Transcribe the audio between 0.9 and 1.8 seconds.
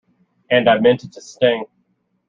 it to sting.